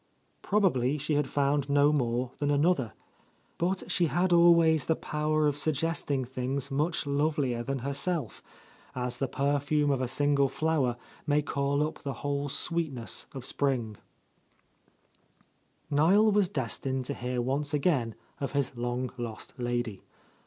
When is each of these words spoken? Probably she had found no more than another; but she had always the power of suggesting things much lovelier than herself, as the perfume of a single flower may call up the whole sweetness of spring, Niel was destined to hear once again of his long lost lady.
Probably 0.41 0.97
she 0.97 1.13
had 1.13 1.29
found 1.29 1.69
no 1.69 1.93
more 1.93 2.31
than 2.39 2.49
another; 2.49 2.93
but 3.59 3.91
she 3.91 4.07
had 4.07 4.33
always 4.33 4.85
the 4.85 4.95
power 4.95 5.45
of 5.45 5.59
suggesting 5.59 6.25
things 6.25 6.71
much 6.71 7.05
lovelier 7.05 7.61
than 7.61 7.79
herself, 7.85 8.41
as 8.95 9.19
the 9.19 9.27
perfume 9.27 9.91
of 9.91 10.01
a 10.01 10.07
single 10.07 10.49
flower 10.49 10.97
may 11.27 11.43
call 11.43 11.83
up 11.87 11.99
the 12.01 12.13
whole 12.25 12.49
sweetness 12.49 13.27
of 13.33 13.45
spring, 13.45 13.95
Niel 15.91 16.31
was 16.31 16.49
destined 16.49 17.05
to 17.05 17.13
hear 17.13 17.39
once 17.39 17.71
again 17.71 18.15
of 18.39 18.53
his 18.53 18.75
long 18.75 19.11
lost 19.19 19.53
lady. 19.59 20.01